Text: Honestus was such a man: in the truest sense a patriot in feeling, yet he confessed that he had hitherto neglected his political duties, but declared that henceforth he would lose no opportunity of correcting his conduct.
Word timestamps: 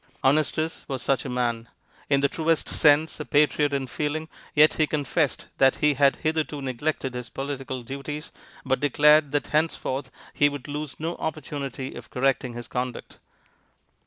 Honestus 0.23 0.83
was 0.87 1.03
such 1.03 1.25
a 1.25 1.29
man: 1.29 1.69
in 2.09 2.21
the 2.21 2.27
truest 2.27 2.67
sense 2.67 3.19
a 3.19 3.23
patriot 3.25 3.71
in 3.71 3.85
feeling, 3.85 4.29
yet 4.55 4.73
he 4.73 4.87
confessed 4.87 5.45
that 5.59 5.75
he 5.75 5.93
had 5.93 6.15
hitherto 6.15 6.59
neglected 6.59 7.13
his 7.13 7.29
political 7.29 7.83
duties, 7.83 8.31
but 8.65 8.79
declared 8.79 9.29
that 9.29 9.45
henceforth 9.49 10.09
he 10.33 10.49
would 10.49 10.67
lose 10.67 10.99
no 10.99 11.15
opportunity 11.17 11.93
of 11.93 12.09
correcting 12.09 12.53
his 12.53 12.67
conduct. 12.67 13.19